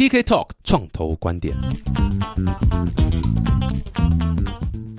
[0.00, 1.54] TK Talk 创投观点。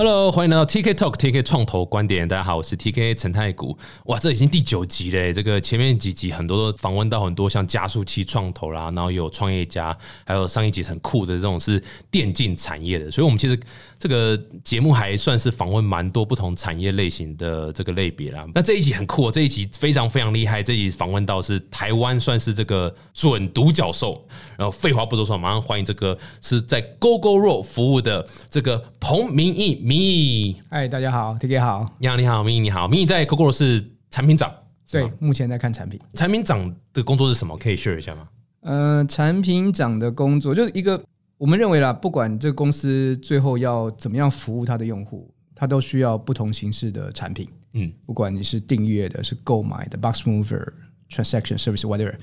[0.03, 2.27] Hello，欢迎来到 TK Talk TK 创投观点。
[2.27, 3.77] 大家好，我是 TK 陈太谷。
[4.05, 5.31] 哇，这已经第九集嘞！
[5.31, 9.95] 这个前面几集很多都访问到很多像加速器创投啦，然后有创业家，
[10.25, 11.79] 还有上一集很酷的这种是
[12.09, 13.11] 电竞产业的。
[13.11, 13.55] 所以，我们其实
[13.99, 18.43] 这个节目还算是访问蛮多不同产业类型的这个类别啦。
[18.55, 20.63] 那这一集很酷，这一集非常非常厉害。
[20.63, 24.27] 这一集访问到是台湾算是这个准独角兽。
[24.57, 29.90] 然后废话不多说，马上欢迎这个是在 GoGoRo 服务的这个彭明义。
[29.91, 34.49] 咪，嗨，大家好，TK 好，你好，你好，咪，你好，咪在 CoCo 是产品长，
[34.89, 35.99] 对，目前在看产品。
[36.13, 37.57] 产品长的工作是什么？
[37.57, 38.25] 可以 share 一下吗？
[38.61, 41.03] 呃，产品长的工作就是一个，
[41.37, 47.45] 我们认为啦，不管这个公司最后要怎么样服务它的用户，它都需要不同形式的产品。
[47.73, 50.71] 嗯，不管你是订阅的、是购买的，box mover、
[51.09, 52.15] transaction service whatever。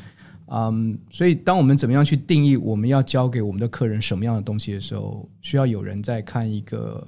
[0.47, 7.07] 嗯，所以当我们怎么样去定义我们要交给我们的客人什么样的东西的时候，需要有人在看一个。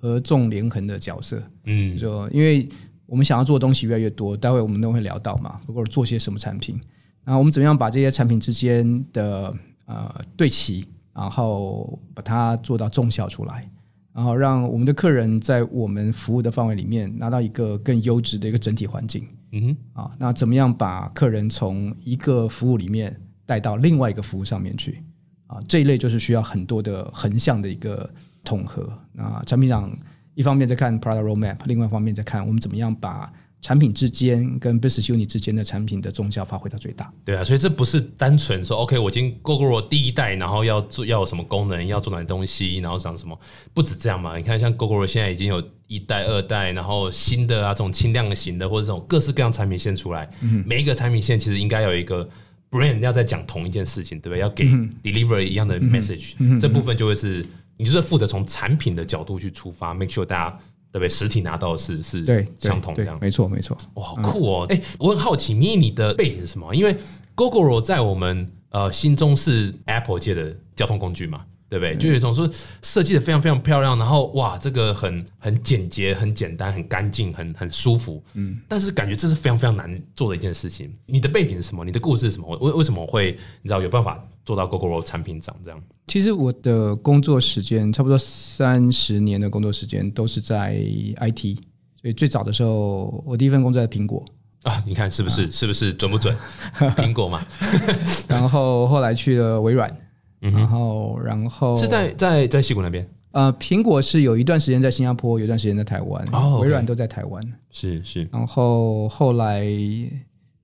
[0.00, 2.68] 合纵连横的角色，嗯，就因为
[3.04, 6.78] 我们想要做的东西越来越多，待会我们都会聊到嘛，或者做些什么产品，
[7.24, 9.52] 然后我们怎么样把这些产品之间的
[9.86, 13.68] 呃对齐，然后把它做到重效出来，
[14.12, 25.02] 然后让我们的客人在我们服务的范围里面拿到一个更优质的一个整体环境，嗯哼，啊，那怎么样把客人从一个服务里面带到另外一个服务上面去，
[25.48, 28.08] 啊，这一类就是需要很多的横向的一个。
[28.44, 29.90] 统合那产品长
[30.34, 37.12] 一方面在看 product roadmap，另外一方面在看我们怎么样把产品之间跟 business unit 之间的产品的重效发挥到最大。
[37.24, 43.36] 对啊，所以这不是单纯说 OK，我已经 Google 第一代，然后要做要有什么功能，要做哪些东西，然后讲什么，
[43.74, 44.36] 不止这样嘛。
[44.36, 50.30] 你看像 Google 现在已经有一代、二代，然后新的啊这种轻量型的或者这种各式各样产品线出来，
[50.64, 52.28] 每一个产品线其实应该有一个
[52.70, 54.38] brand 要在讲同一件事情，对不对？
[54.38, 54.64] 要给
[55.02, 57.44] deliver 一样的 message，这部分就会是。
[57.78, 60.58] 你就是负责从产品的角度去出发，make sure 大家
[60.92, 61.08] 对不对？
[61.08, 63.74] 实体拿到是是对相同这样，没错没错。
[63.94, 64.66] 哇，好酷哦！
[64.68, 66.74] 哎，我很好奇，咪你的背景是什么？
[66.74, 66.94] 因为
[67.34, 71.44] GoGo 在我们呃心中是 Apple 界的交通工具嘛。
[71.70, 71.94] 对不对？
[71.98, 72.48] 就有一种说
[72.80, 78.24] 设计的非常非常漂亮，然后哇，这个很很简洁、很简单、很干净、很很舒服。
[78.32, 80.90] 嗯，但是感觉这是非常非常难做的一件事情。
[81.04, 81.84] 你的背景是什么？
[81.84, 82.56] 你的故事是什么？
[82.56, 85.78] 为为什么会你知道有办法做到 GoGo 产品长这样？
[86.06, 90.74] 其实我的工作时间差不多三十年的工作时间都是在
[91.20, 91.58] IT，
[92.00, 94.24] 所以最早的时候我第一份工作在苹果
[94.62, 95.50] 啊，你看是不是？
[95.50, 96.34] 是不是准不准？
[96.96, 97.46] 苹果嘛，
[98.26, 99.94] 然后后来去了微软。
[100.40, 103.06] 然后，然后是在在在西谷那边。
[103.32, 106.24] 呃，苹果是有一段时间在新加坡，有一段时间在台湾。
[106.32, 107.42] 哦，微软都在台湾。
[107.70, 108.26] 是是。
[108.32, 109.66] 然后后来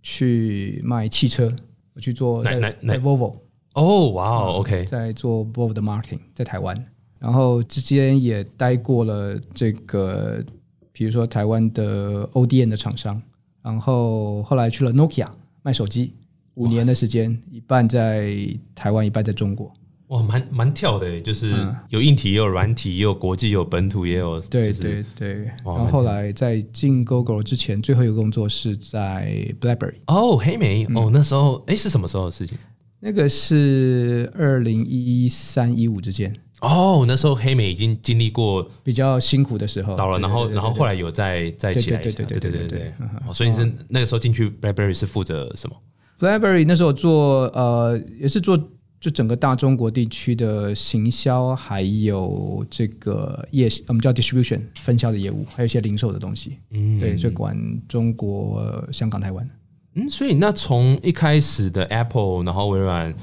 [0.03, 1.55] 去卖汽车，
[1.93, 2.59] 我去做在
[2.89, 3.35] 在 Volvo。
[3.75, 6.77] 哦，哇哦，OK，在做的 marketing，在台湾。
[7.19, 10.45] 然后之间也待过了这个，
[10.93, 13.21] 比如说台湾的 ODN 的厂商。
[13.63, 15.29] 然后后来去了 Nokia
[15.63, 16.13] 卖手机。
[16.57, 18.33] 五年的时间，一半在
[18.77, 19.73] 台湾，一半在中国。
[20.09, 21.53] 哇，蛮蛮跳的，就是
[21.89, 24.41] 有硬体，也有软体，也有国际，有本土，也有。
[24.43, 25.45] 对对对。
[25.65, 29.95] 然后后来在进 Google 之前，最后一个工作是在 BlackBerry。
[30.07, 30.85] 哦，黑莓。
[30.95, 32.57] 哦，那时候，哎，是什么时候的事情？
[33.05, 36.35] 那个是二零一三一五之间。
[36.63, 41.99] 哦，那时候黑莓已经经历过比较辛苦的时候，到了，然后然后后来有再再起来。
[41.99, 42.93] 对对对对对对对。
[43.31, 45.77] 所以是那个时候进去 BlackBerry 是负责什么
[46.19, 48.57] ？BlackBerry 那时候做呃也是做
[48.99, 56.57] 就整个大中国地区的行销，还有这个业我们叫 distribution 分销的业务，还有一些零售的东西。
[56.71, 57.55] 嗯，对，就管
[57.87, 59.47] 中国、香港、台湾。
[59.95, 63.15] 嗯，所以那从一开始的 Apple，然后微软、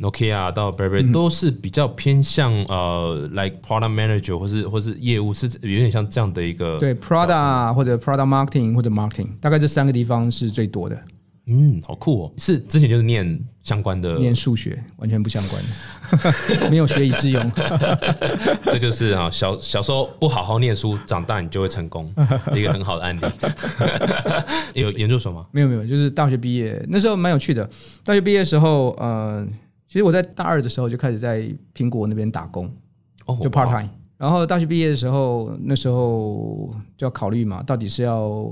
[0.00, 11.00] Nokia 到 BlackBerry 都是比较偏向呃，like product manager 或是或是业务，是有点像这样的一个对 product 或者 product marketing 或者 marketing，大概这三个地方是最多的。
[11.48, 12.32] 嗯，好酷哦！
[12.36, 15.62] 是之前就是念相关的，念数学完全不相关
[16.60, 17.52] 的， 没有学以致用。
[18.66, 22.12] 这就是啊，小小时候不好好念书，长大你就会成功，
[22.52, 23.20] 一个很好的案例。
[24.74, 25.46] 有研究所吗？
[25.52, 27.68] 没有没有，就是大学毕业那时候蛮有趣的。
[28.02, 29.46] 大学毕业的时候，呃，
[29.86, 32.68] 其实我在大二的时候就开始在苹果那边打工，
[33.26, 33.88] 哦，就 part time。
[34.18, 38.50] 然后大学毕业的时候，那时候就要考虑嘛，到底是要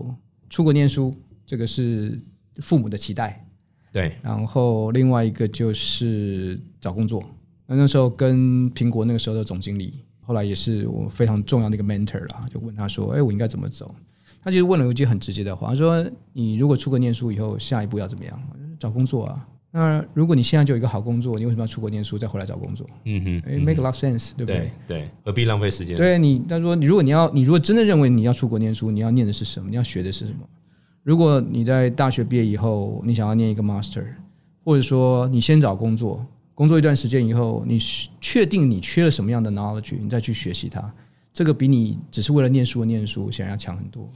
[0.48, 1.12] 出国念书，
[1.44, 2.16] 这个是。
[2.56, 3.44] 父母的期待，
[3.92, 7.22] 对，然后另外一个就是找工作。
[7.66, 13.94] 那那时候跟苹果那个时候的总经理，后来也是我非常重要的一个 mentor 啦，就问他说：“哎，我应该怎么走？”
[14.42, 18.38] 他其实问了一句很直接的话，他说：“你如果出国念书以后，下一步要怎么样？
[18.78, 19.48] 找工作啊。
[19.70, 22.86] 那如果你现在就有一个好工作，你为什么要出国念书再回来找工作？
[23.06, 24.70] 嗯哼，哎，make a lot of sense，对不对？
[24.86, 25.96] 对，何必浪费时间？
[25.96, 29.68] 对你，他说，你如果你要，你如果真的认为你要出国念书，你要念的是什么？
[29.70, 30.46] 你要学的是什么？
[31.04, 34.04] 如果你在大学毕业以后，你想要念一个 master，
[34.64, 37.78] 或者说你先找工作，工作一段时间以后，你
[38.20, 40.82] 确定你缺了什么样的 knowledge，你再去学习它，
[41.32, 44.08] 这个比你只是为了念书而念书显然要强很多。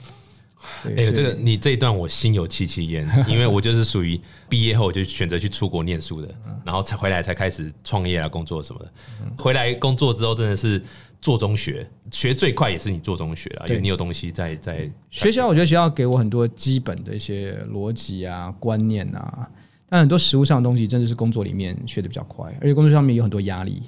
[0.87, 8.91] 哎呦，这个你这一段我心有戚戚焉， 因为我就是属于毕业后就选择去出国念书的，然后才回来才开始创业啊、工作什么的。
[9.37, 10.83] 回来工作之后真的是
[11.21, 15.49] 做中学，学最快也是你做中学了，因为你有东西在在学校。
[15.49, 19.49] 我觉得学校给我很多基本的一些逻辑啊、观念啊，
[19.89, 23.83] 但很多实务上的东西真的是工作里面学的比较快，而且工作上面有很多压力。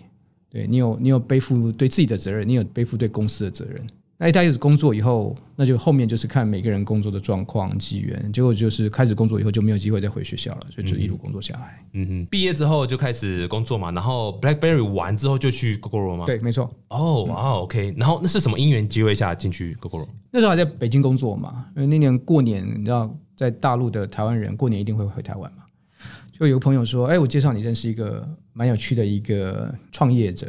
[0.50, 3.86] 对你有你有背负对自己的责任，你有背负对公司的责任。
[4.22, 8.30] 那一开始工作以后，那就后面就是看每个人工作的状况、机缘。
[8.30, 11.82] 结果就是开始工作以后就没有机会再回学校了，所以就一路工作下来。
[11.94, 16.26] 嗯哼，毕业之后就开始工作嘛，然后 BlackBerry 完之后就去 Google 吗？
[16.26, 16.70] 对，没错。
[16.88, 17.94] 哦，哇，OK。
[17.96, 20.06] 然后那是什么因缘机会下进去 Google？
[20.30, 25.62] 那时候还在北京工作嘛，因为那年过年，你知道，在大陆的台湾人过年一定会回台湾嘛。
[26.30, 30.46] 就有个朋友说：“哎，我介绍你认识一个蛮有趣的一个创业者。”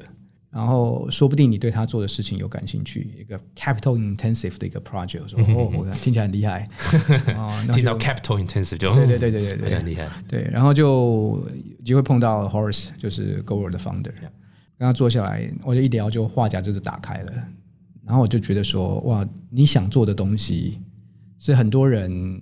[0.51, 6.69] 然后说不定你对他做的事情有感兴趣，一个 capital intensive 的一个 project，说 哦，我听起来很厉害。
[7.73, 10.09] 听到 capital intensive 就对对对对对对，很厉害。
[10.27, 11.41] 对，然后就
[11.85, 17.33] 机会碰到 Horace，就是 Google 的 founder，跟他坐下来，我就一聊，就话匣子就打开了。
[18.03, 20.81] 然后我就觉得说，哇，你想做的东西
[21.39, 22.41] 是很多人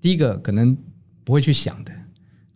[0.00, 0.76] 第一个可能
[1.24, 1.92] 不会去想的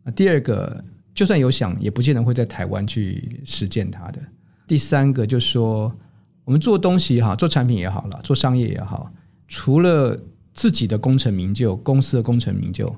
[0.04, 4.22] 啊，第二个就算有想，也不见得会在台湾去实践它的。
[4.73, 5.93] 第三个就是说，
[6.47, 9.13] 我们做东西也好，做产品也好了，做商业也好，
[9.47, 10.19] 除了
[10.55, 12.91] 自己的功成名就，公司的功成名就，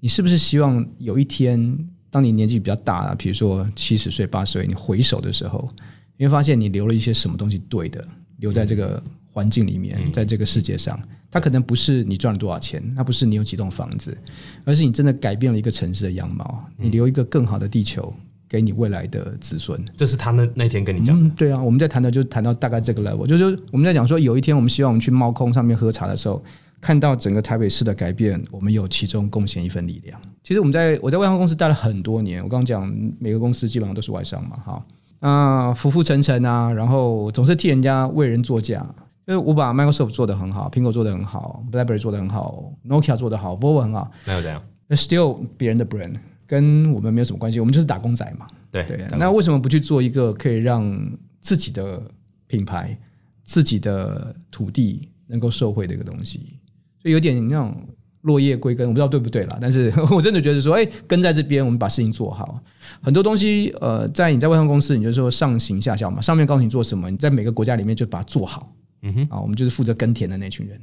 [0.00, 5.68] 你是不是希望有一天，当你年纪比较大了，比如说七十岁、八十岁，你回首的时候，
[6.16, 8.02] 你会发现你留了一些什么东西对的，
[8.38, 10.98] 留在这个环境里面，在这个世界上，
[11.30, 14.16] 它可能不是你赚了多少钱，它不是你有几栋房子，
[14.64, 18.14] 而是你真的改变了一个城市的样貌，你留一个更好的地球。
[18.52, 21.30] 给你未来的子孙，这是他那那天跟你讲的。
[21.34, 26.44] 对啊，我们在谈的就谈到大概这个 level，就是我们在讲说，有一天我们希望我们去猫空上面喝茶的时候，
[26.78, 30.20] 看到整个台北市的改变，我们有其中贡献一份力量。
[30.44, 34.86] 其实我们在我在外商公司待了很多年，我刚刚讲每个公司基本上都是外商嘛，哈
[35.20, 38.86] 啊浮浮沉沉啊，然后总是替人家为人作嫁。
[39.24, 44.60] 因为我把 Microsoft 做的很好，苹果做的很好，BlackBerry 做的很好，Nokia 做的好，Vivo 很好，没有这样
[44.90, 46.14] ，Still 别人的 brand。
[46.52, 48.46] 跟我们没有什么关系，我们就是打工仔嘛。
[48.70, 51.10] 对对，那为什么不去做一个可以让
[51.40, 52.02] 自己的
[52.46, 52.94] 品牌、
[53.42, 56.58] 自己的土地能够受惠的一个东西？
[57.00, 57.74] 所以有点那种
[58.20, 59.56] 落叶归根，我不知道对不对啦。
[59.62, 62.62] 但是 我真的觉得说，哎，根在这边，我们把事情做好。
[63.00, 66.20] 很多东西，呃，在你在外商公司，你就说上行下效嘛。
[66.20, 68.70] 上面告诉你做什么，你在每个国家里面就把它做好。
[69.00, 70.78] 嗯哼，啊，我们就是负责耕田的那群人。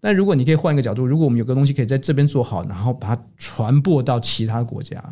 [0.00, 5.02] 但如果你可以换一个角度，如果我们有个东西可以在这边做好，然后把它传播到其他国家，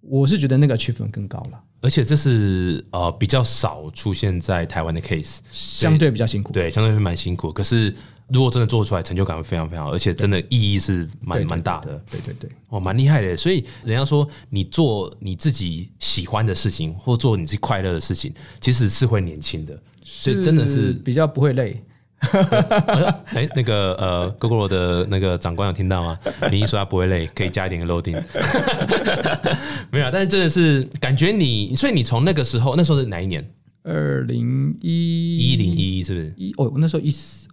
[0.00, 1.60] 我是觉得那个区分更高了。
[1.82, 7.50] 而且这是呃比较少出现在台湾的 case，相对比较辛苦，对，相对会蛮辛苦。
[7.50, 7.94] 可是
[8.28, 11.98] 如果真的做出来，成就感会非常非常好，而且真的意义是蛮蛮大的。
[12.10, 13.34] 对对对，哦，蛮厉害的。
[13.36, 21.82] 所以人家说，你做你自己喜欢的事情，或做你自己快乐的事情，其实是会年轻的，所以真的是比较不会累。
[23.32, 26.18] 哎，那个呃，Google 的那个长官有听到吗？
[26.50, 28.22] 你一说他不会累，可以加一点 loading。
[29.90, 33.48] 没有，但是真的是感觉你，所以你从那个时候，那时候是哪一年？
[33.82, 36.34] 二零一一零一一是不是？
[36.36, 37.48] 一哦，那时候一四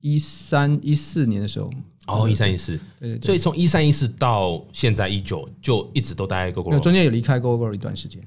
[0.00, 1.68] 一三一四年的时候，
[2.06, 8.22] 哦，一三一四，对，所以从一三一四到现在一九，就一直都待在 Google，中间有离开 Google 一段时间。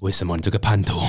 [0.00, 1.00] 为什么你这个叛徒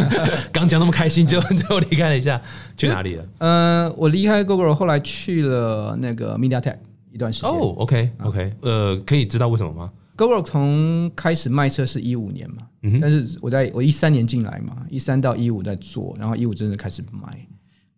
[0.52, 2.40] 刚讲那么开心， 就最后离开了一下，
[2.76, 3.24] 去哪里了？
[3.38, 6.76] 呃，我离开 Google，后来去了那个 MediaTek
[7.10, 7.50] 一段时间。
[7.50, 17.46] 哦，OK，OK，呃，可以知道为什么吗？Google 从开始卖车是一五年嘛，嗯但是我在我一三年进来嘛，一三到一五在做，然后一五真的开始卖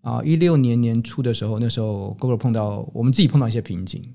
[0.01, 4.15] 啊，一六年年初的时候，那时候 Google 碰到我们自己碰到一些瓶颈，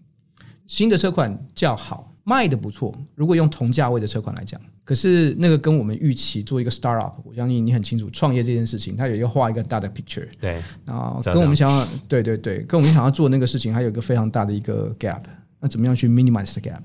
[0.65, 2.10] 新的车款较好。
[2.23, 15.23] 卖的不错，如果用同价位的车款来讲，可是那个跟我们预期做一个 startup，我相信你很清楚，创业这件事情，它有一个画一个大的 picture，对，啊，跟我们想要，对对对，跟我们想要做那个事情，还有一个非常大的一个 gap，
[15.59, 16.81] 那怎么样去 minimize the gap？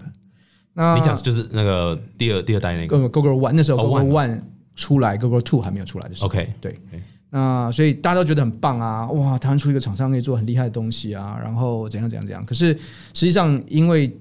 [0.72, 3.08] 那你讲就是那个第二第二代那个。
[3.08, 4.40] Google One，那时候 Google One
[4.74, 6.78] 出来，Google Two 还没有出来的时候，OK，对，
[7.30, 12.72] 那所以大家都觉得很棒啊，哇，台湾出一个厂商可以做很厉害的东西啊，然后怎样怎样怎样，可是
[13.12, 14.14] 实际上因为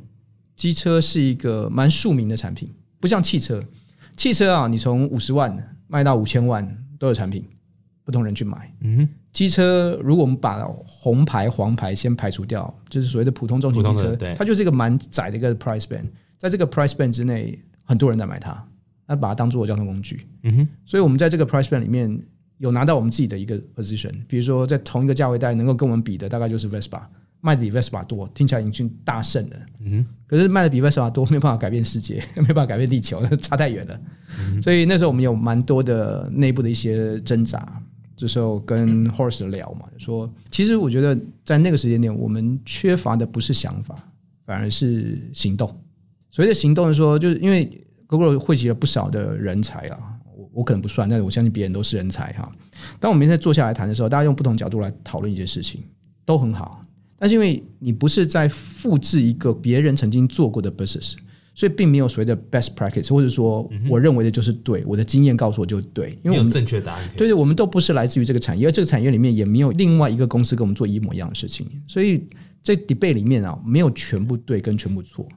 [0.56, 2.70] 机车是一个蛮庶民的产品，
[3.00, 3.64] 不不像汽车，
[4.18, 7.46] 汽车啊，你从五十万卖到五千万都有产品，
[8.04, 8.74] 不同人去买。
[8.82, 16.06] 嗯，机车如果我们把红牌、黄牌先排除掉，就是所谓的普通中型机车，它就是一个蛮窄的一个 price band，
[16.40, 18.68] 在这个 price band 之内，很多人在买它，
[19.06, 20.26] 那把它当做交通工具。
[20.42, 22.20] 嗯哼，所以我们在这个 price band 里面
[22.58, 27.04] 有拿到我们自己的一个 position，比如说在同一个价位带能够跟我们比的，大概就是 Vespa。
[27.46, 29.56] 卖的比 Vespa 多，听起来已经大胜了。
[29.82, 34.00] 嗯，可是卖的比 Vespa 多，没有办法改变世界， 没办法改变地球， 差太远了。
[34.64, 37.82] 所以那时候我们有蛮多的内部的一些挣扎。
[38.18, 43.94] 这时候跟 Horse 聊嘛，说其实我觉得在那个时间点，我们缺乏的不是想法，
[44.46, 45.68] 反而是行动。
[46.32, 47.70] 所谓的行动是说，就是因为
[48.08, 50.00] Google 汇集了不少的人才啊，
[50.34, 52.50] 我我可能不算，但是我相信别人都是人才哈。
[53.02, 55.84] 当我们现在坐下来谈的时候，大家用不同角度来讨论一件事情，
[56.26, 56.82] 都很好。
[57.18, 61.14] 但是因为你不是在复制一个别人曾经做过的 business，
[61.54, 67.10] 所以并没有所谓的 best practice，或者说我认为的就是对，我的经验告诉我就对，因为我们正确答案。
[67.16, 72.28] 对对，我们都不是来自于这个产业，而这个产业里面也没有另外一个公司跟我们做一模一样的事情，所以
[72.62, 75.28] 在 debate 里面啊，没有全部对跟全部错。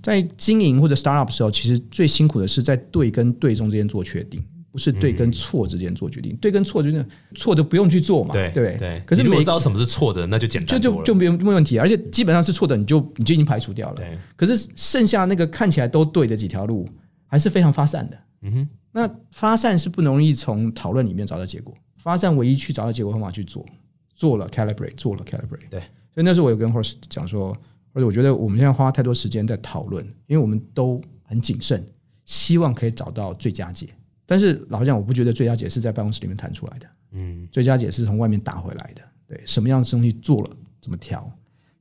[0.00, 4.42] 在经营或者 startup 的时候，其实最辛苦的是在对跟对中之间做确定。
[4.78, 7.04] 不是对跟错之间做决定，对跟错就是
[7.34, 9.02] 错就不用去做嘛，对对对。
[9.04, 13.96] 可是如果知道什么是错的，那就简单就就就没有没问题，而且基本上是错的，你就你就已经排除掉了。
[13.96, 14.16] 对。
[14.36, 16.88] 可是剩下那个看起来都对的几条路，
[17.26, 18.18] 还是非常发散的。
[18.42, 18.68] 嗯哼。
[18.92, 23.66] 那发散是不容易从讨论里面找到结果，发散唯一去找到结果方法去做，
[24.14, 25.68] 做了 calibrate，做了 calibrate。
[25.68, 25.80] 对。
[26.14, 27.56] 所以那时候我有跟 Horse 讲说，
[27.92, 31.84] 而且我觉得我们现在花太多时间在讨论，因为我们都很谨慎，
[32.24, 33.88] 希望可以找到最佳解。
[34.30, 36.86] 但是老实讲，我不觉得最佳解是在办公室里面谈出来的。
[37.12, 39.00] 嗯，最佳解是从外面打回来的。
[39.26, 40.50] 对，什么样的东西做了，
[40.82, 41.32] 怎么调？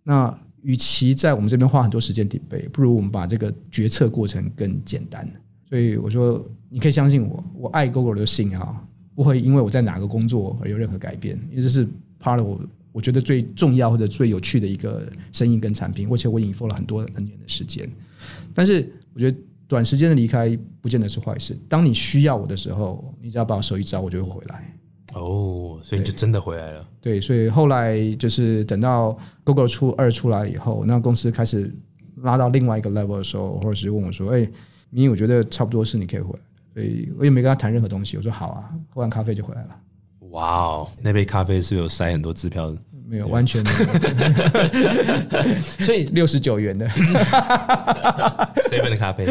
[0.01, 5.29] 那与其在我们这边花很多时间准备，不如我们把这个决策过程更简单。
[5.67, 8.81] 所以我说，你可以相信我，我爱 Google 的心啊，
[9.13, 11.85] 不会因为我在哪个工作而有任何改变，因为这是
[12.17, 12.61] part 我
[12.93, 17.89] 我觉得最重要或者最有趣的一个生意跟产品，而且我引付了很多很年的时间。
[18.53, 19.37] 但是我觉得。
[19.67, 21.57] 短时间的离开不见得是坏事。
[21.67, 24.73] 当你需要我的时候，你只要把我手一招，我就会回来。
[25.13, 26.87] 哦，所以你就真的回来了。
[27.01, 31.73] 对，所以后来就是等到 Google 出二出来以后，那公司开始
[32.17, 34.47] 拉到另外一个 level 的时候，或者是问我说：“哎，
[34.89, 36.39] 明，我觉得差不多是你可以回来。”
[36.73, 38.17] 所以我也没跟他谈任何东西。
[38.17, 39.75] 我说：“好啊，喝完咖啡就回来了。”
[40.29, 42.77] 哇哦，那杯咖啡是有塞很多支票的。
[43.09, 45.53] 没有完全没有，
[45.85, 46.85] 所以六十九元的
[48.69, 49.25] seven 的咖啡，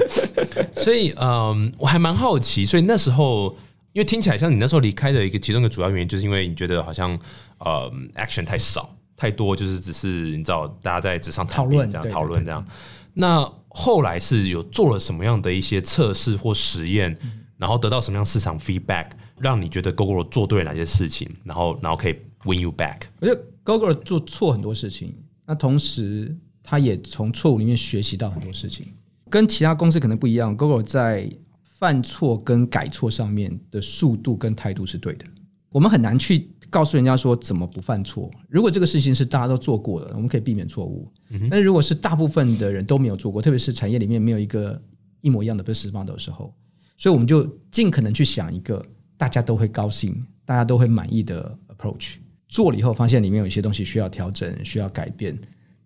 [0.76, 3.54] 所以嗯，我还蛮好奇，所以那时候，
[3.92, 7.18] 因为听起来像你那时候离开的一个其中一个主要原因，就是因为你觉得好像
[7.58, 12.66] 呃 action 太少太多，就是只是你知道大家在纸上讨论这样讨论这样。
[13.12, 17.14] 那后来是有做了什么样的一些测试或实验，
[17.58, 23.00] 然后得到什么样市场 feedback，让你觉得 Google 做对哪些事情，然后然后可以 win you back？
[23.20, 23.40] 我觉得。
[23.66, 25.12] Google 做错很多事情，
[25.44, 28.86] 那同时他也从错误里面学习到很多事情，
[29.28, 30.56] 跟其他公司可能不一样。
[30.56, 31.28] Google 在
[31.62, 35.26] 犯错跟改错上面的速度跟态度是对的。
[35.70, 38.30] 我们很难去告诉人家说怎么不犯错。
[38.48, 41.10] 如果这个事情是大家都做过的，我们可以避免错误。
[41.50, 44.80] 但是如果是大部分的人都没有做过，特别是产业里面没有一个
[45.20, 46.54] 一模一样的 business model 的时候，
[46.96, 48.84] 所以我们就尽可能去想一个
[49.16, 52.14] 大家都会高兴、大家都会满意的 approach。
[52.48, 55.36] 做了以后，发现里面有一些东西需要调整、需要改变，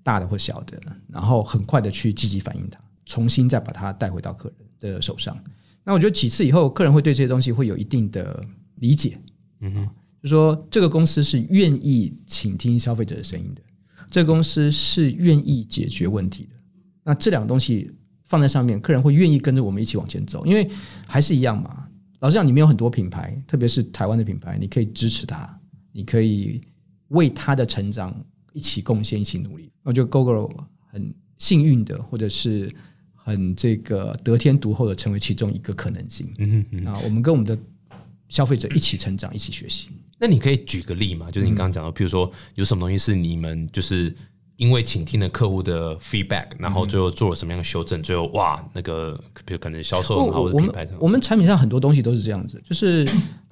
[0.02, 5.36] 大的或小的，然后很快的去积极反映它，重新再把它带回到客人的手上。
[5.82, 8.44] 那我觉得几次以后，客人会对这些东西会有一定的
[8.76, 9.18] 理解。
[9.60, 9.88] 嗯哼，
[10.22, 13.62] 就说这个公司是愿意倾听消费者的声音的，
[14.10, 16.50] 这个公司是愿意解决问题的。
[17.02, 17.90] 那这两个东西
[18.24, 20.68] 放在上面，客人会愿意跟着我们一起往前走，因为
[21.06, 21.86] 还是一样嘛。
[22.20, 25.58] 老实讲，你们有很多品牌，特别是台湾的品牌，你可以支持它。
[25.92, 26.60] 你可以
[27.08, 28.14] 为他的成长
[28.52, 29.70] 一起贡献，一起努力。
[29.82, 30.48] 我觉得 Google
[30.86, 32.72] 很幸运的，或者是
[33.14, 36.32] 很这个得天独厚的，成为其中一个可能性。
[36.38, 37.58] 嗯哼啊，我们跟我们的
[38.28, 39.88] 消费者一起成长，一起学习。
[40.18, 41.30] 那你可以举个例嘛？
[41.30, 44.14] 就是你刚刚讲的，譬如说有什么东西是你们就是
[44.56, 48.02] 因为倾听了客户的 feedback，然后最后做了什么样的修正？
[48.02, 53.08] 最后哇，那个比如可能销售很好的品牌，我们产品上很多东西都是这样子，就是。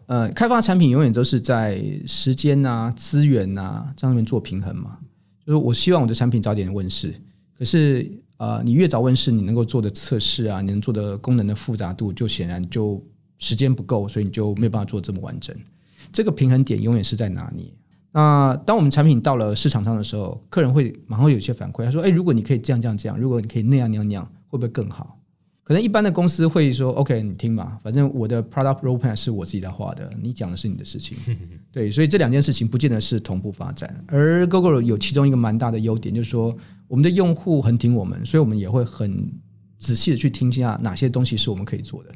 [0.09, 4.99] 呃，开发产品永远都是在时间呐、资源呐这上面做平衡嘛。
[5.45, 7.15] 就是我希望我的产品早点问世，
[7.59, 13.03] 可是呃，你越早问世，你能够做的测试啊，你能做的功能的复杂度，就显然就
[13.39, 15.55] 时间不够，所以你就没有办法做这么完整。
[16.11, 17.75] 这个平衡点永远是在哪里？
[18.11, 25.18] 那当我们产品到了市场上的时候，客人会马上有一些反馈，他说：“哎，如果你可以这样这样这样，如果你可以那样那样那样，会不会更好？”
[25.69, 31.15] 可能一般的公司会说：“OK，你听嘛，反正我的 product roadmap 是我自己在画的，你讲的是你的事情。
[31.71, 34.03] ”对，所以这两件事情不见得是同步发展。
[34.07, 36.57] 而 Google 有其中一个蛮大的优点，就是说
[36.87, 39.31] 我们的用户很听我们，所以我们也会很
[39.77, 42.11] 仔细的去听一下哪些东西是我们可以做的。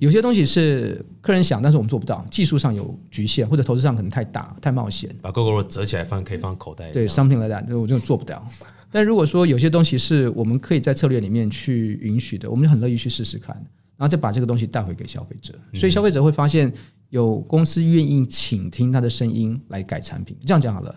[0.00, 5.14] 有些东西是客人想，但是我们做不到，技术上有局限，或者投资上可能太大、太冒险。
[5.22, 6.90] 把 Google 折起来放，可以放口袋。
[6.90, 8.44] 对，something like that，我就做不到。
[8.90, 13.54] 但如果说有些东西是我们可以在策略里面去允许的，我们就很乐意去试试看，
[13.96, 15.52] 然后再把这个东西带回给消费者。
[15.74, 16.72] 所以消费者会发现
[17.10, 20.36] 有公司愿意倾听他的声音来改产品。
[20.46, 20.94] 这样讲好了，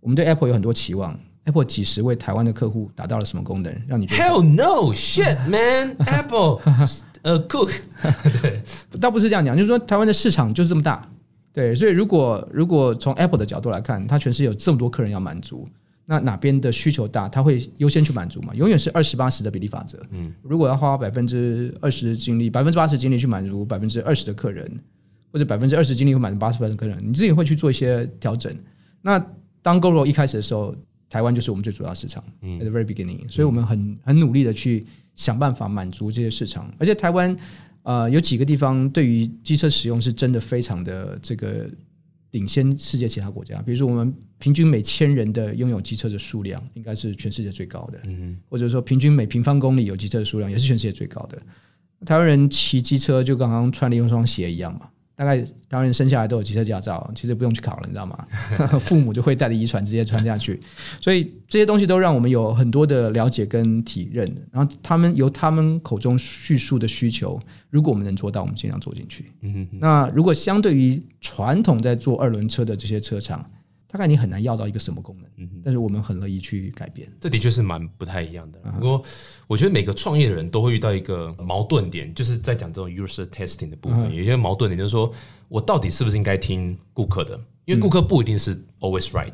[0.00, 6.60] 我们对 Apple 有很多期望，Apple 几十位台湾的客户达到了什么功能，让你觉得 Hell no shit man Apple
[7.22, 7.72] 呃 Cook
[8.42, 8.62] 对，
[9.00, 11.08] 倒不是这样讲，就是说台湾的市场就是这么大，
[11.52, 15.68] 对，所以如果如果从 Apple 的角度来看，它全是有这么多客人要满足。
[16.10, 18.54] 那哪边的需求大，他会优先去满足嘛？
[18.54, 20.02] 永远是二十八十的比例法则。
[20.10, 24.66] 嗯，如果要花百分之二十的精力，百分之八十精力去满足百分之二十的客人，
[25.30, 28.50] 或者百分之二十精力会满足八十的客人，你自己会去做一些调整。
[29.02, 29.22] 那
[29.60, 30.74] 当 GoGo 一开始的时候，
[31.10, 36.72] 台湾就是我们最主要市场，at the very beginning，所以我们很很努力的去想办法满足这些市场。
[36.78, 37.36] 而且台湾
[37.82, 41.68] 呃有几个地方对于机车使用是真的非常的这个。
[42.32, 47.98] 领先世界其他国家，比如说我们平均每千人的拥有机车的数量，应该是全世界最高的。
[48.04, 51.40] 嗯，或者说平均每平方公里有机车的数量，也是全世界最高的。
[52.04, 54.88] 台湾人骑机车就刚刚穿了一双鞋一样嘛。
[55.18, 58.24] 大概当然生下来都有机车驾照，其实不用去考了，你知道吗？
[58.78, 60.60] 父母就会带着遗传直接穿下去，
[61.00, 64.32] 所以这些东西都让我们有很多的了解跟体认。
[64.52, 69.24] 然后他们由他们口中叙述的需求，如果我们能做到，我们尽量做进去。
[69.40, 73.44] 嗯那如果相对于传统在做二轮车的这些车厂。
[73.90, 77.10] 大概你很难要到一个什么功能，但是我们很乐意去改变。
[77.18, 78.58] 这的确是蛮不太一样的。
[78.72, 79.02] 不过，
[79.46, 85.10] 我觉得每个创业的人都会遇到一个矛盾点，就是在讲这种 user testing 的部分，有些矛盾点就是说
[85.48, 87.34] 我到底是不是应该听顾客的？
[87.64, 89.32] 因为顾客不一定是 always right。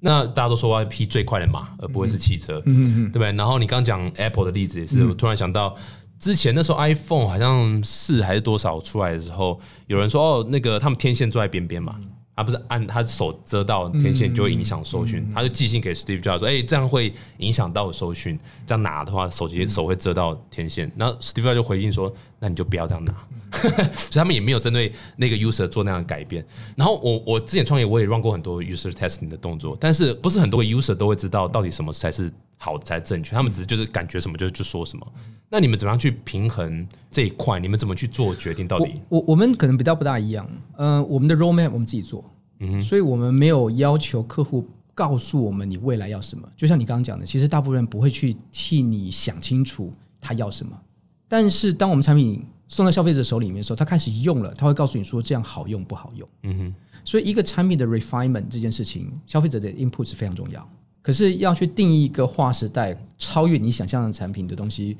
[0.00, 3.32] 那大家都说要匹最快的马，而不会是汽车，对不对？
[3.32, 5.76] 然后你刚刚讲 Apple 的例子也是，我突然想到
[6.18, 12.00] 之前那时候 iPhone 好像四还是多少出来的时候，有人说哦，那个他们天线坐在边边嘛。
[12.40, 23.14] 他不是按他手遮到天线就会影响搜寻，他就寄信给 Steve Jobs 说：“哎，这样会影响到搜寻，这样拿的话手机手会遮到天线。”然后 Steve Jobs 就回应说：“那你就不要这样拿。
[23.92, 26.42] ”所以他们也没有针对那个 user 做那样的改变。
[26.74, 35.12] 然后我我之前创业我也 run 过很多 user testing 的动作，但是不是很多 user 都会知道到底什么才是好才正确，他们只是就是感觉什么就就说什么。
[35.48, 37.58] 那你们怎么样去平衡这一块？
[37.58, 38.68] 你们怎么去做决定？
[38.68, 40.46] 到底我我们可能比较不大一样。
[40.76, 42.22] 呃，我们的 roadmap 我们自己做，
[42.58, 46.46] 嗯，所以我们没有要求客户告诉我们你未来要什么。
[46.54, 50.78] 就像你刚刚讲的，其实大部分人不会去替你想清楚他要什么。
[51.26, 56.28] 但是当我们产品送到消费者手里面的时候，他开始用了，他会告诉你说这样好用不好用。
[56.42, 56.74] 嗯哼。
[57.02, 60.68] 所以一个产品的 refinement 这件事情，消费者的 input 是非常重要。
[61.02, 64.96] 可是要去定义一个划时代、超越你想象的产品的东西。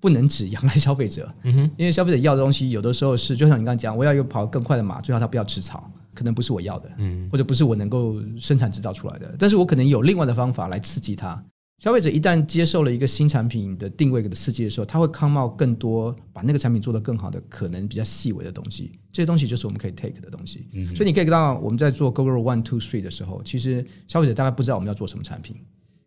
[0.00, 1.28] 不能只仰赖消费者，
[1.76, 6.88] 因为消费者要的东西有的时候是，就像你刚刚讲，我要一个跑更快的马，最好它不要吃草，可能不是我要的，
[7.32, 11.42] 或者不是我能够生产制造出来的，但是我可能有另外的方法来刺激他。
[11.78, 20.66] 消费者一旦接受了一个新产品的定位的刺激的时候，他会看到更多把那个产品做得更好的可能比较细微的东西，这些东西就是我们可以 take 的东西。
[20.96, 25.56] 所以你可以看到我们在做 Google One Two Three 的时候，其实消费者大概不知道我们要做什么产品。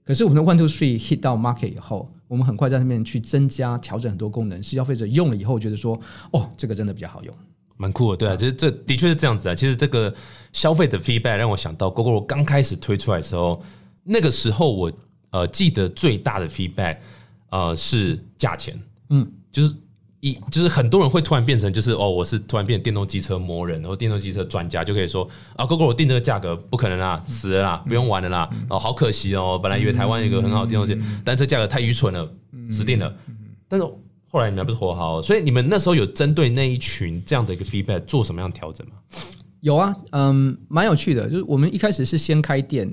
[0.04, 5.98] 可是我们的 One Two Three hit 到 market 以后，我们很快在上面去增加调整很多功能，是消费者用了以后觉得说，
[6.34, 7.34] 哦，这个真的比较好用，
[7.78, 9.56] 蛮酷的，对啊，其实这的确是这样子啊。
[9.56, 10.14] 其实这个
[10.52, 13.64] 消费的 feedback 让我想到 Google 刚开始推出来的时候，
[14.04, 14.92] 那个时候我
[15.32, 16.98] 呃记得最大的 feedback
[17.50, 19.74] 呃是价钱，嗯，就是。
[20.24, 32.32] 一就是很多人会突然变成就是哦，我是突然变电动机车魔人，然后电动机车专家就可以说啊，GoGo 我定这个价格不可能啦，死了啦，不用玩了啦，哦，好可惜哦，本来以为台湾一个很好的电动机，但这价格太愚蠢了，
[32.70, 33.12] 死定了。
[33.68, 33.86] 但是
[34.28, 38.94] 后来你们不是活好，所以你们那时候有针对那一群这样的一个 feedback 做什么样的调整吗？
[39.62, 42.88] 有啊，嗯，蛮有趣的，就是我们一开始是先开店，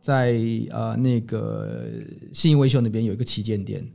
[0.00, 0.38] 在
[0.70, 1.88] 呃那个
[2.32, 3.86] 信义维修那边有一个旗舰店。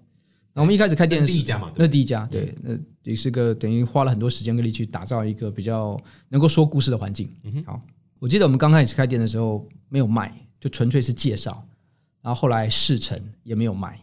[0.53, 1.69] 那我们一开始开店是第一家嘛？
[1.75, 7.29] 那第一家，对，那也是个等于花了很多时间跟力去打造一个比较能够说故事的环境。
[7.43, 7.81] 嗯好，
[8.19, 11.67] 我记得我们刚开始开店的时候没有卖，就纯粹是介绍，
[12.21, 13.99] 然后后来试乘也没有卖，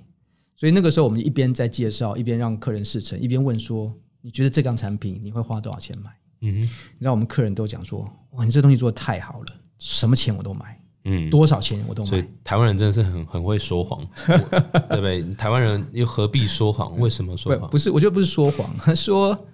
[0.54, 6.10] 所以那个时候我们一边在介绍，一边让客人试乘，一边问说：“你觉得这张产品你会花多少钱买？”
[6.42, 8.00] 嗯哼，你知道我们客人都讲说
[8.32, 9.46] ：“哇，你这东西做的太好了，
[9.78, 12.08] 什么钱我都买。”嗯，多少钱我都买。
[12.08, 15.22] 所以台湾人真的是很很会说谎， 对不对？
[15.34, 16.98] 台湾人又何必说谎？
[16.98, 17.68] 为什么说谎？
[17.70, 19.46] 不是，我觉得不是说谎， 说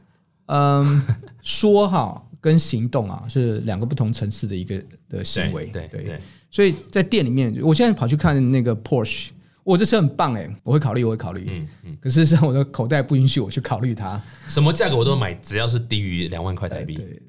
[0.46, 1.02] 嗯，
[1.42, 5.66] 说哈跟行动啊是两个不同层次的一个的行为。
[5.66, 9.28] 对对，所以在店里面，我现在跑去看那个 Porsche。
[9.64, 11.46] 我这车很棒哎，我会考虑，我会考虑。
[11.50, 11.96] 嗯嗯。
[12.00, 14.18] 可是像我的口袋不允许我去考虑它。
[14.46, 16.94] 什么价格我都买，只要是低于两万块台币。
[16.94, 17.20] 对。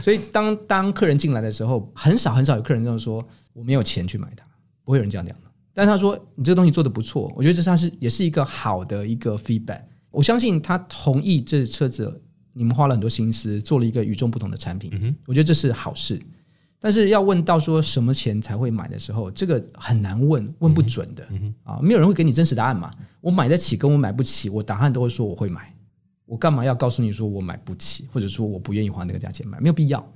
[0.00, 3.22] 所以当当客人进来的时候，很少很少有客人这样说
[3.56, 4.44] ：“我没有钱去买它。”
[4.84, 5.46] 不会有人这样讲的。
[5.72, 14.90] 但他说：“你这个东西做的不错，我觉得这算是也是一个好的一个 feedback。”我相信他同意这车子，你们花了很多心思做了一个与众不同的产品。
[14.94, 16.20] 嗯我觉得这是好事。
[16.78, 21.26] 但是要问到说什么钱才会买的时候，这个很难问，问不准的
[21.64, 22.90] 啊，没有人会给你真实答案嘛。
[23.20, 25.74] 我买得起跟我买不起，我答案都会说我会买。
[26.26, 29.58] 我干嘛要告诉你说我买不起，或者说我不愿意花那个价钱买？
[29.60, 30.06] 没有必要。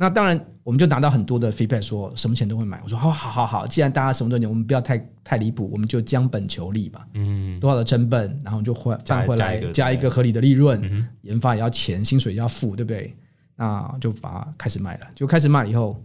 [0.00, 2.80] 那当然，我们就拿到很多的 feedback，说什么钱都会买。
[2.84, 7.04] 我说好好好好，既然大家什么都牛，我们不要太太离谱，我们就将本求利吧。
[7.14, 11.04] 嗯，多少的成本，然后就换换回来，加一个合理的利润。
[11.22, 13.12] 研发也要钱，薪水也要付，对不对？
[13.56, 16.00] 那就把它开始卖了，就开始卖了以后，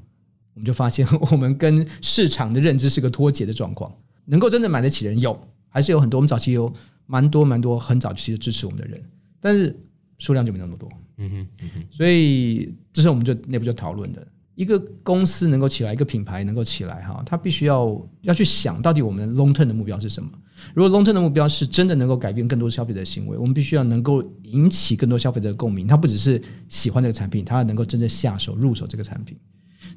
[0.56, 3.94] 我们就发现 我们跟市场的认知是个脱节的状况。
[4.26, 6.18] 能够真正买得起的人有，还是有很多。
[6.18, 6.74] 我们早期有
[7.06, 9.00] 蛮多蛮多很早期就支持我们的人，
[9.40, 9.80] 但是
[10.18, 10.90] 数量就没那么多。
[11.18, 11.48] 嗯哼，
[11.92, 14.28] 所以这是我们就内部就讨论的。
[14.56, 20.30] 一个公司能够起来，一个品牌能够起来，哈，它必须要要去想到底我们 long term 的目标是什么。
[20.76, 25.88] 如果 long term 的目标是真的能够改变更多消费者的行为，我们必须要能够引起更多消费者的共鸣。
[25.88, 29.36] 他不只是喜欢这个产品，他要能够真正下手入手这个产品。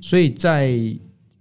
[0.00, 0.74] 所以在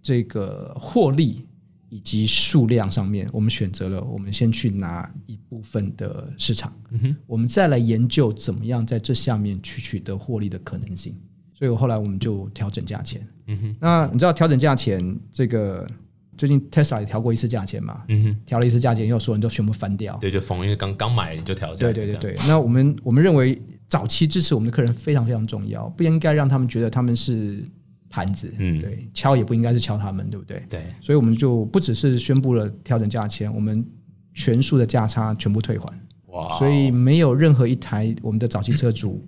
[0.01, 1.45] 这个获利
[1.89, 11.15] 以及数量上面，我们选择了我们先去拿一部分的市场，嗯我们再来研究怎么样在这下面去取得获利的可能性。
[11.53, 13.25] 所以我后来我们就调整价钱。
[13.47, 15.87] 嗯哼那你知道调整价钱这个？
[16.37, 18.03] 最近 Tesla 也调过一次价钱嘛？
[18.09, 20.17] 嗯哼，调了一次价钱，又所有人都全部翻掉。
[20.17, 21.79] 对，就逢因为刚刚买你就调价。
[21.79, 22.35] 对对对对。
[22.45, 27.63] 那我们我们认为早期支持我们的客人非常非常重要，不应该让他们觉得他们是
[28.09, 28.53] 盘子。
[28.57, 30.63] 嗯，对，敲也不应该是敲他们，对不对？
[30.69, 30.85] 对。
[31.01, 33.85] 所以我们就不只是宣布了调整价钱，我们
[34.33, 35.91] 全数的价差全部退还。
[36.27, 36.57] 哇！
[36.57, 39.25] 所以没有任何一台我们的早期车主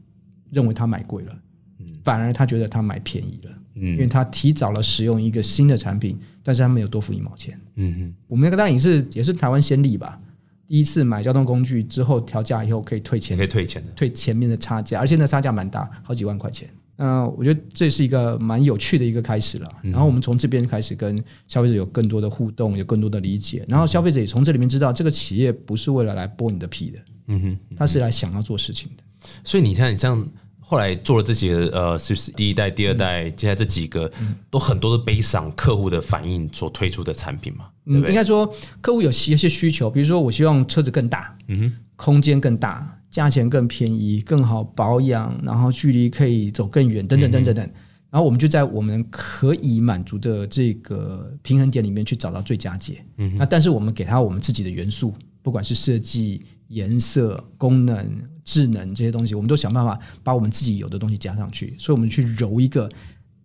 [0.51, 1.39] 认为他买贵了，
[1.79, 3.51] 嗯反而他觉得他买便宜了。
[3.75, 6.17] 嗯，因为他提早了使用一个新的产品。
[6.47, 7.59] 但是他没有多付一毛钱。
[7.75, 10.17] 嗯哼，我们那个大影是也是台湾先例吧。
[10.65, 16.69] 第一次买交通工具之后调价以后可以退钱，可以退钱的，退前面的差价，而且那差价蛮大，好几万块钱。
[16.97, 19.71] 嗯，我觉得这是一个蛮有趣的一个开始了。
[19.81, 23.65] 然后我们从这边开始跟消费者有更多的互动，有更多的理解。
[23.67, 26.99] 然后消费者也从这里面知道，这个企业不是为了来剥你的皮的。
[27.27, 29.03] 嗯哼，他是来想要做事情的。
[29.43, 30.27] 所以你看，你像。
[30.69, 34.11] 后来做了这几个呃，是不是第一代、第二代，接下来这几个
[34.49, 38.09] 都很多的悲伤客户的反应所推出的产品嘛，对不对？
[38.09, 38.45] 应该说
[38.81, 47.65] 客户有一些需求，比如说我希望车子更大，嗯哼，空间更大，价钱更便宜，更好保养，然后距离可以走更远，等等等等等。
[48.11, 53.03] 然后我们就在我们可以满足的这个平衡点里面去找到最佳解。
[53.17, 58.21] 嗯，那但是我们给它我们自己的元素，不管是设计、颜色、功能。
[58.47, 62.89] 智能这些东西，我们都想办法把我们自己有的东西加上去，所以我们去揉一个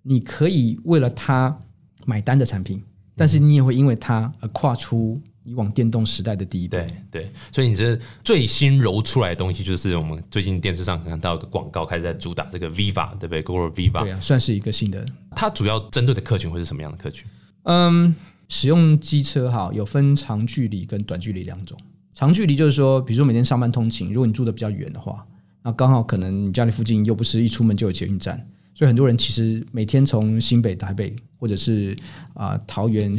[0.05, 1.59] 你可以为了它
[2.07, 2.81] 买单的产品，
[3.17, 6.77] 但是你也会因为它而跨出你往电动时代的第一步。
[6.77, 15.05] 对对，所以你这最新揉出来的东西，就是我们最近电视上看到一个广告，开始在主打这个 Viva，对不对？Google Viva，对啊，算是一个新的。
[15.35, 17.27] 它主要针对的客群会是什么样的客群？
[17.65, 18.15] 嗯，
[18.49, 21.79] 使用机车哈，有分长距离跟短距离两种。
[22.15, 25.27] 长距离就是说，比如说每天上班通勤，如果你住的比较远的话，
[25.63, 28.37] 那刚好可能你家里附近又不是一出门就有捷运站，
[28.75, 31.97] 所以很多人其实每天从新北、台北或者是
[32.35, 33.17] 啊桃园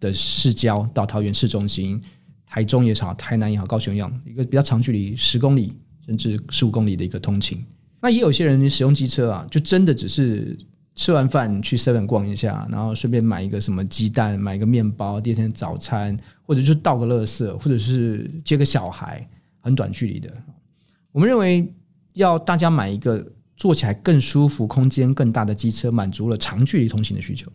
[0.00, 2.02] 的市郊到桃园市中心，
[2.44, 5.72] 台中也好，台南也好，高雄一样，一个比较长距离十公里
[6.04, 7.64] 甚至十五公里的一个通勤。
[8.00, 10.58] 那也有些人使用机车啊，就真的只是。
[10.96, 19.26] 吃完饭去 seven 逛一下，然后顺便买一个什么鸡蛋，买一个面包，第二天早餐，或者就倒个垃圾，或者是接个小孩，
[19.60, 20.28] 很短距离的。
[21.12, 21.72] 我们认为
[22.14, 23.24] 要大家买一个
[23.56, 27.50] 坐起来更舒服、空间更大的机车，满足了长距离通行的需求。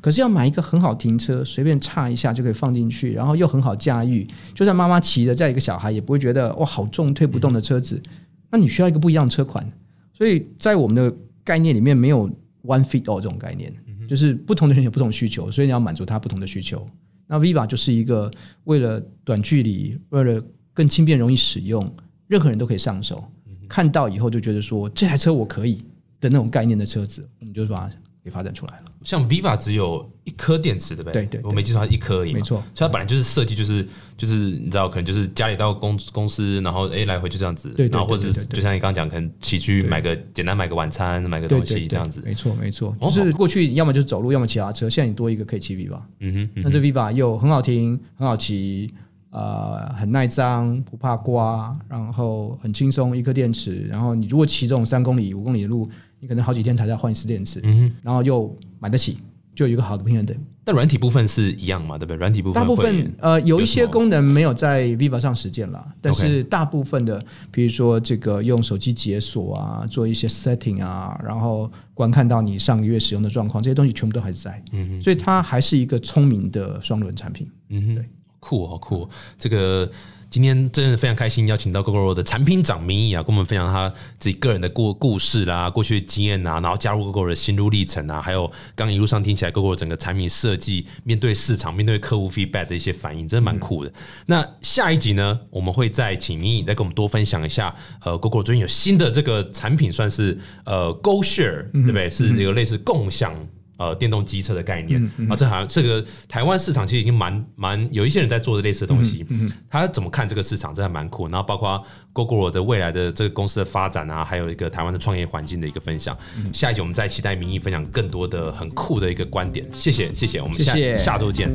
[0.00, 8.02] 可是要买一个很好停车，随便插一下就可以放进去，然后又很好驾驭，就算妈妈骑着再一个小孩也不会觉得哇好重推不动的车子，
[8.50, 9.66] 那你需要一个不一样的车款。
[10.12, 12.30] 所以在我们的概念里面没有。
[12.64, 13.72] One fit all 这种概念，
[14.06, 16.86] 就是不同的人有不同需求，所以你要满足他不同的需求。
[17.26, 18.30] 那 Viva 就是一个
[18.64, 20.42] 为了短距离，为了
[20.74, 21.90] 更轻便容易使用，
[22.26, 23.24] 任何人都可以上手，
[23.68, 25.82] 看到以后就觉得说这台车我可以
[26.20, 28.84] 的那种概念的车子，我们就把它给发展出来了。
[29.02, 31.24] 像 Viva 只有一颗电池，对不对？
[31.26, 32.32] 对对，我没记错，它一颗而已。
[32.32, 37.68] 没错，所以它本来就是设计，就是就是你知道，可能就是家里到公公司，然后哎来回就这样子。
[37.70, 42.20] 对然后或者是就像你刚刚讲，可能起居买个简单买个晚餐，买个东西这样子。
[42.24, 46.00] 没错没错，就是过去要么就是走路，要么骑他车，现在你多一个可以骑 Viva。
[46.20, 48.92] 嗯哼，那这 Viva 又很好停，很好骑。
[49.30, 53.82] 呃，很耐脏，不怕刮，然后很轻松，一颗电池。
[53.82, 55.86] 然后你如果骑这种三公里、五公里的路，
[56.20, 57.60] 你可能好几天才要换一次电池。
[57.64, 59.18] 嗯，然后又买得起，
[59.54, 60.38] 就有一个好的平衡点。
[60.64, 61.96] 但软体部分是一样嘛？
[61.96, 62.16] 对不对？
[62.18, 74.62] 软体部分大部分呃有一些功能没有在 Viva 上实践了，但是大部分的，比如说这个用手机解锁啊，做一些 setting 啊，然后观看到你上个月使用的状况，这些东西全部都还是在。
[74.72, 77.50] 嗯所以它还是一个聪明的双轮产品。
[77.70, 78.04] 嗯哼，对。
[78.48, 79.06] 酷好酷！
[79.38, 79.86] 这个
[80.30, 93.92] 今天真的非常开心，邀请到 GoGo 的产品长明义啊，跟我们分享他自己个人的故故事啦、过去的经验啊，然后加入 GoGo 的心路历程啊，还有刚一路上听起来 GoGo 整个产品设计、面对市场、面对客户 feedback 的一些反应，真的蛮酷的。
[94.24, 102.08] 那下一集呢，我们会再请明义再跟我们多分享一下，呃，GoGo 最近有新的这个产品，算是呃 Go Share 对不对？
[102.08, 103.34] 是一个类似共享。
[103.78, 109.24] 呃，电动机车的概念啊，这好像这个台湾市场其实已经蛮蛮有一些人在做的类似的东西。
[109.70, 111.28] 他怎么看这个市场，这还蛮酷。
[111.28, 111.80] 然后包括
[112.12, 116.18] Google 的未来的这个公司的发展啊，还有一个台湾的创业环境的一个分享。
[116.52, 119.64] 下一集我们再期待民意分享更多的很酷的一个观点。
[119.72, 121.48] 谢谢，谢谢，我们下下周见。